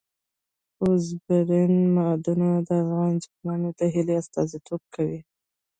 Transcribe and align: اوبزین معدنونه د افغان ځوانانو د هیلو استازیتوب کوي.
اوبزین 0.81 1.73
معدنونه 1.95 2.59
د 2.67 2.69
افغان 2.83 3.13
ځوانانو 3.23 3.69
د 3.79 3.81
هیلو 3.93 4.13
استازیتوب 4.21 4.81
کوي. 4.95 5.19